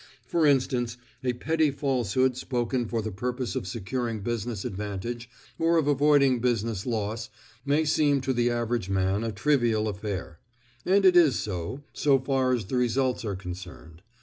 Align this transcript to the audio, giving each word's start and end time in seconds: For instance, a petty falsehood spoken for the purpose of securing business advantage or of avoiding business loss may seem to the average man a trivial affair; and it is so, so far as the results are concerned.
For 0.25 0.47
instance, 0.47 0.97
a 1.23 1.33
petty 1.33 1.69
falsehood 1.69 2.35
spoken 2.35 2.87
for 2.87 3.03
the 3.03 3.11
purpose 3.11 3.55
of 3.55 3.67
securing 3.67 4.21
business 4.21 4.65
advantage 4.65 5.29
or 5.59 5.77
of 5.77 5.85
avoiding 5.85 6.39
business 6.39 6.87
loss 6.87 7.29
may 7.67 7.85
seem 7.85 8.19
to 8.21 8.33
the 8.33 8.49
average 8.49 8.89
man 8.89 9.23
a 9.23 9.31
trivial 9.31 9.87
affair; 9.87 10.39
and 10.87 11.05
it 11.05 11.15
is 11.15 11.37
so, 11.37 11.83
so 11.93 12.17
far 12.17 12.51
as 12.51 12.65
the 12.65 12.77
results 12.77 13.23
are 13.23 13.35
concerned. 13.35 14.01